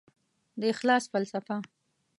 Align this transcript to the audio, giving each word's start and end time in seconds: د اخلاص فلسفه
د 0.59 0.61
اخلاص 0.73 1.03
فلسفه 1.11 1.57